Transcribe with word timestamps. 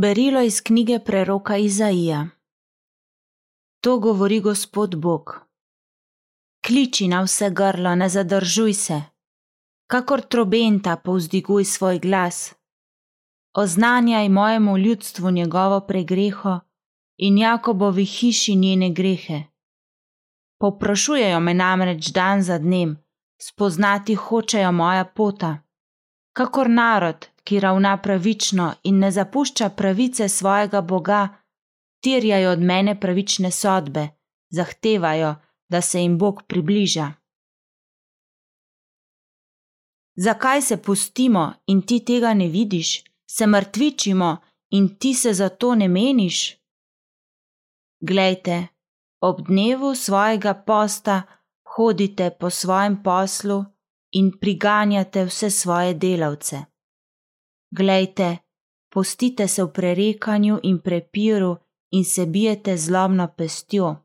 Berilo 0.00 0.40
iz 0.40 0.60
knjige 0.62 0.98
preroka 1.04 1.56
Izaija. 1.56 2.28
To 3.80 3.98
govori 3.98 4.40
Gospod 4.40 4.96
Bog. 4.96 5.40
Kliči 6.66 7.08
na 7.08 7.22
vse 7.22 7.50
grlo, 7.50 7.94
ne 7.94 8.08
zadržuj 8.08 8.74
se, 8.74 9.02
kakor 9.90 10.20
trobenta 10.20 10.96
povzdiguj 10.96 11.64
svoj 11.64 11.98
glas. 11.98 12.54
Oznanjaj 13.54 14.28
mojemu 14.28 14.78
ljudstvu 14.78 15.30
njegovo 15.30 15.80
pregreho 15.80 16.60
in 17.16 17.38
Jakobovi 17.38 18.04
hiši 18.04 18.54
njene 18.54 18.90
grehe. 18.90 19.42
Poprašujejo 20.60 21.40
me 21.40 21.54
namreč 21.54 22.06
dan 22.06 22.42
za 22.42 22.58
dnem, 22.58 23.04
spoznati 23.42 24.14
hočejo 24.14 24.72
moja 24.72 25.04
pota, 25.04 25.58
kakor 26.32 26.70
narod, 26.70 27.26
ki 27.48 27.60
ravna 27.60 27.96
pravično 27.96 28.74
in 28.84 28.98
ne 28.98 29.10
zapušča 29.10 29.68
pravice 29.68 30.28
svojega 30.28 30.80
Boga, 30.80 31.28
terjajo 32.04 32.50
od 32.50 32.60
mene 32.60 33.00
pravične 33.00 33.50
sodbe, 33.50 34.08
zahtevajo, 34.50 35.34
da 35.68 35.80
se 35.80 36.00
jim 36.00 36.18
Bog 36.18 36.42
približa. 36.48 37.12
Zakaj 40.16 40.62
se 40.62 40.82
pustimo 40.82 41.52
in 41.66 41.82
ti 41.82 42.04
tega 42.04 42.34
ne 42.34 42.48
vidiš, 42.48 43.04
se 43.30 43.46
mrtvičimo 43.46 44.36
in 44.70 44.98
ti 44.98 45.14
se 45.14 45.32
za 45.32 45.48
to 45.48 45.74
ne 45.74 45.88
meniš? 45.88 46.56
Glejte, 48.00 48.66
ob 49.20 49.46
dnevu 49.46 49.94
svojega 49.94 50.54
posta 50.54 51.22
hodite 51.76 52.30
po 52.40 52.50
svojem 52.50 53.02
poslu 53.02 53.64
in 54.12 54.32
priganjate 54.40 55.24
vse 55.24 55.50
svoje 55.50 55.94
delavce. 55.94 56.77
Glejte, 57.70 58.38
postite 58.88 59.48
se 59.48 59.64
v 59.64 59.72
prerekanju 59.72 60.60
in 60.62 60.78
prepiru 60.78 61.56
in 61.90 62.04
se 62.04 62.26
bijete 62.26 62.76
zlomno 62.76 63.28
pestjo. 63.36 63.96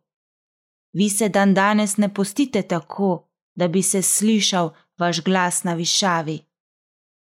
Vi 0.94 1.10
se 1.10 1.30
dan 1.30 1.54
danes 1.54 1.98
ne 1.98 2.14
postite 2.14 2.62
tako, 2.62 3.28
da 3.56 3.68
bi 3.68 3.82
se 3.82 4.02
slišal 4.02 4.74
vaš 4.98 5.24
glas 5.24 5.64
na 5.64 5.74
višavi. 5.74 6.40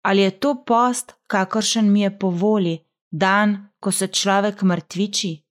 Ali 0.02 0.22
je 0.22 0.30
to 0.30 0.64
post, 0.64 1.12
kakršen 1.26 1.92
mi 1.92 2.00
je 2.00 2.18
po 2.18 2.30
volji, 2.30 2.78
dan, 3.10 3.68
ko 3.80 3.92
se 3.92 4.06
človek 4.06 4.62
mrtviči? 4.62 5.42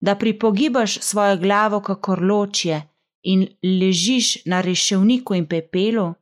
Da 0.00 0.14
pripogibaš 0.14 0.98
svojo 0.98 1.36
glavo, 1.36 1.80
kakor 1.80 2.22
ločje, 2.22 2.82
in 3.22 3.46
ležiš 3.62 4.44
na 4.46 4.60
reševniku 4.60 5.34
in 5.34 5.46
pepelu? 5.46 6.14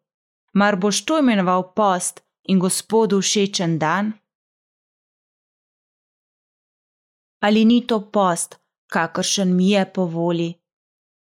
Mar 0.53 0.77
boš 0.77 1.05
to 1.05 1.19
imenoval 1.19 1.73
post 1.75 2.28
in 2.49 2.59
gospodu 2.59 3.21
všečen 3.21 3.79
dan? 3.79 4.13
Ali 7.41 7.65
ni 7.65 7.87
to 7.87 8.11
post, 8.11 8.57
kakršen 8.91 9.57
mi 9.57 9.71
je 9.71 9.85
po 9.95 10.05
volji? 10.05 10.55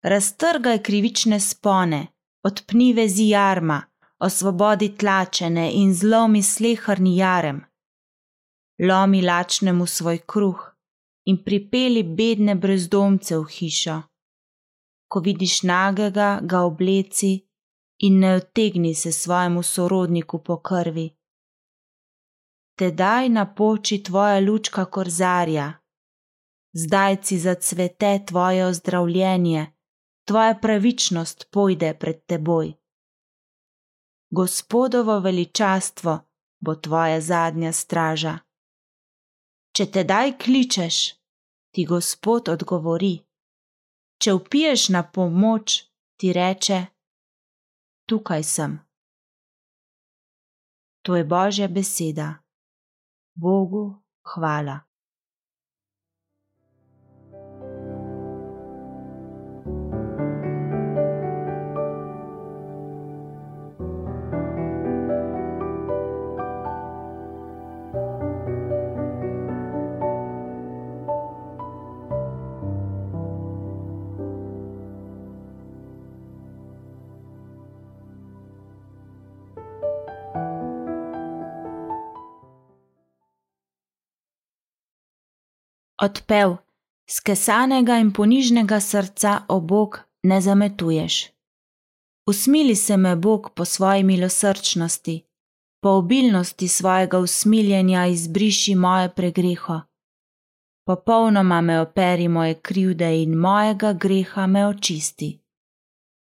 Raztrgaj 0.03 0.83
krivične 0.83 1.41
spone, 1.41 2.07
odpni 2.45 2.93
vezi 2.93 3.29
jarma, 3.29 3.83
osvobodi 4.19 4.97
tlačene 4.97 5.71
in 5.75 5.95
zlomi 5.95 6.43
slehrni 6.43 7.17
jarem. 7.17 7.65
Lomi 8.89 9.23
lačnemu 9.23 9.87
svoj 9.87 10.19
kruh 10.19 10.61
in 11.25 11.43
pripeli 11.45 12.03
bedne 12.03 12.55
brezdomce 12.55 13.39
v 13.39 13.45
hišo. 13.57 14.03
Ko 15.09 15.21
vidiš 15.21 15.63
nagega, 15.63 16.39
ga 16.43 16.61
obleci 16.61 17.48
in 17.99 18.19
ne 18.19 18.35
odtegni 18.35 18.95
se 18.95 19.13
svojemu 19.13 19.63
sorodniku 19.63 20.39
po 20.39 20.57
krvi. 20.57 21.11
Tedaj 22.79 23.29
napoči 23.29 24.03
tvoja 24.03 24.41
lučka 24.41 24.85
korzarja, 24.85 25.73
zdajci 26.73 27.39
zacvete 27.39 28.25
tvoje 28.27 28.67
ozdravljenje, 28.67 29.67
tvoja 30.25 30.55
pravičnost 30.55 31.49
pojde 31.51 31.95
pred 31.95 32.25
teboj. 32.27 32.73
Gospodovo 34.31 35.21
veličastvo 35.21 36.21
bo 36.61 36.75
tvoja 36.75 37.21
zadnja 37.21 37.73
straža. 37.73 38.39
Če 39.77 39.87
tedaj 39.87 40.39
kličeš, 40.39 40.97
ti 41.75 41.85
Gospod 41.85 42.49
odgovori. 42.49 43.19
Če 44.23 44.33
upiješ 44.35 44.89
na 44.89 45.03
pomoč, 45.03 45.85
ti 46.19 46.33
reče: 46.33 46.87
Tukaj 48.09 48.43
sem. 48.43 48.81
To 51.05 51.17
je 51.17 51.25
Božja 51.25 51.69
beseda. 51.69 52.41
Bogu 53.37 54.01
hvala. 54.25 54.88
Odpev, 86.03 86.57
skesanega 87.11 87.97
in 87.99 88.13
ponižnega 88.15 88.81
srca, 88.81 89.41
o 89.49 89.61
Bog, 89.61 89.99
ne 90.23 90.41
zametuješ. 90.41 91.31
Usmili 92.29 92.77
se 92.77 92.97
me, 92.97 93.17
Bog, 93.17 93.51
po 93.55 93.65
svoji 93.65 94.03
milosrčnosti, 94.03 95.25
po 95.83 95.89
obilnosti 95.89 96.69
svojega 96.69 97.19
usmiljenja 97.19 98.07
izbriši 98.07 98.75
moje 98.75 99.09
pregreho. 99.17 99.81
Popolnoma 100.87 101.61
me 101.61 101.81
operi 101.81 102.29
moje 102.29 102.55
krivde 102.55 103.23
in 103.23 103.35
mojega 103.35 103.93
greha 103.93 104.47
me 104.47 104.67
očisti. 104.67 105.41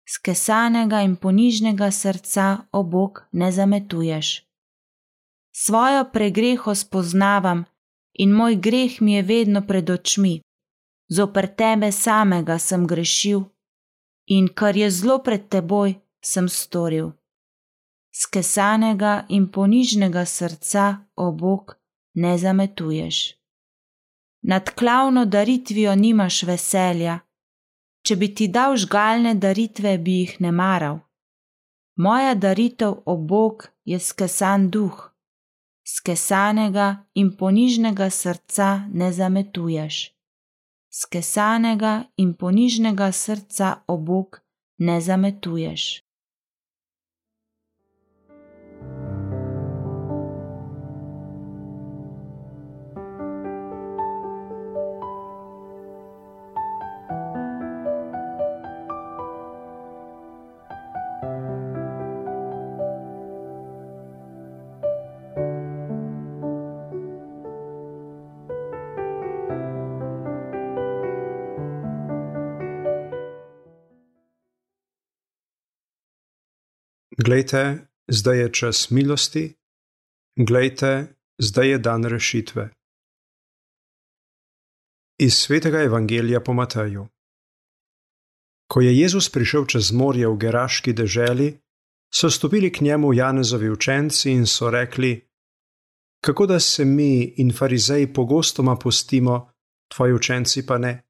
Skesanega 0.08 1.00
in 1.00 1.16
ponižnega 1.16 1.90
srca, 1.90 2.58
o 2.72 2.82
Bog, 2.82 3.22
ne 3.32 3.52
zametuješ. 3.52 4.42
Svojo 5.54 6.04
pregreho 6.12 6.74
spoznavam, 6.74 7.64
in 8.18 8.32
moj 8.32 8.56
greh 8.56 9.00
mi 9.00 9.14
je 9.14 9.22
vedno 9.22 9.66
pred 9.66 9.90
očmi. 9.90 10.40
Zoper 11.08 11.46
tebe 11.46 11.92
samega 11.92 12.58
sem 12.58 12.86
grešil 12.86 13.44
in 14.26 14.48
kar 14.48 14.76
je 14.76 14.90
zlo 14.90 15.18
pred 15.18 15.48
teboj, 15.48 15.94
sem 16.24 16.48
storil. 16.48 17.12
Skesanega 18.12 19.26
in 19.28 19.48
ponižnega 19.48 20.24
srca, 20.24 21.04
o 21.16 21.32
Bog, 21.32 21.76
ne 22.14 22.38
zametuješ. 22.38 23.34
Nad 24.42 24.70
klavno 24.74 25.24
daritvijo 25.24 25.94
nimaš 25.94 26.42
veselja, 26.42 27.18
če 28.06 28.16
bi 28.16 28.28
ti 28.34 28.48
dal 28.48 28.76
žgalne 28.76 29.34
daritve, 29.34 29.98
bi 29.98 30.18
jih 30.20 30.36
ne 30.40 30.52
maral. 30.52 31.00
Moja 31.96 32.34
daritev, 32.34 33.02
o 33.06 33.16
Bog, 33.16 33.68
je 33.84 33.98
skesan 33.98 34.70
duh 34.70 35.11
skesanega 35.84 37.04
in 37.14 37.36
ponižnega 37.36 38.10
srca 38.10 38.68
ne 38.92 39.12
zametuješ. 39.12 39.96
Skesanega 40.90 42.04
in 42.16 42.34
ponižnega 42.34 43.12
srca 43.12 43.74
obok 43.88 44.42
ne 44.78 45.00
zametuješ. 45.00 46.04
Glejte, 77.18 77.86
zdaj 78.08 78.38
je 78.38 78.52
čas 78.52 78.90
milosti, 78.90 79.54
glejte, 80.36 81.14
zdaj 81.38 81.68
je 81.68 81.78
dan 81.78 82.04
rešitve. 82.04 82.70
Iz 85.18 85.34
svetega 85.34 85.82
evangelija 85.82 86.40
po 86.40 86.52
Mateju. 86.52 87.08
Ko 88.70 88.80
je 88.80 88.98
Jezus 88.98 89.28
prišel 89.28 89.66
čez 89.66 89.92
morje 89.92 90.28
v 90.28 90.36
Geraški 90.36 90.92
deželi, 90.92 91.60
so 92.14 92.30
stopili 92.30 92.72
k 92.72 92.80
njemu 92.80 93.12
Janezovi 93.12 93.70
učenci 93.70 94.30
in 94.32 94.46
so 94.46 94.70
rekli: 94.70 95.28
kako 96.24 96.46
da 96.46 96.60
se 96.60 96.84
mi 96.84 97.34
in 97.36 97.52
farizeji 97.52 98.12
pogostoma 98.12 98.76
postimo, 98.76 99.52
tvoji 99.88 100.12
učenci 100.12 100.66
pa 100.66 100.78
ne? 100.78 101.02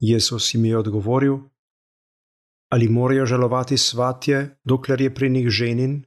Jezus 0.00 0.54
jim 0.54 0.64
je 0.64 0.78
odgovoril: 0.78 1.38
Ali 2.72 2.88
morajo 2.88 3.26
žalovati 3.26 3.78
svatje, 3.78 4.56
dokler 4.64 5.00
je 5.00 5.14
pri 5.14 5.28
njih 5.30 5.48
ženin? 5.48 6.04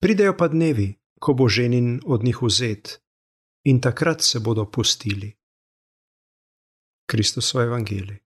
Pridejo 0.00 0.36
pa 0.38 0.48
dnevi, 0.48 0.94
ko 1.18 1.34
bo 1.34 1.48
ženin 1.48 2.00
od 2.06 2.24
njih 2.24 2.38
vzet, 2.42 3.00
in 3.66 3.80
takrat 3.80 4.22
se 4.22 4.38
bodo 4.40 4.70
postili. 4.70 5.34
Kristus 7.10 7.54
v 7.54 7.66
Evangeliji. 7.66 8.18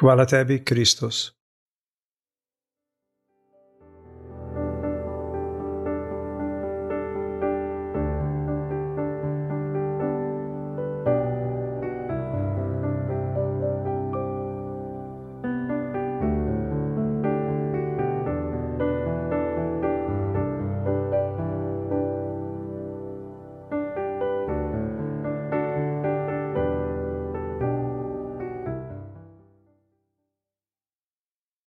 Hvala 0.00 0.24
tebi, 0.26 0.64
Kristus, 0.64 1.32